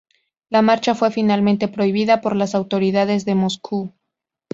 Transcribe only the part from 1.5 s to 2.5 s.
prohibida por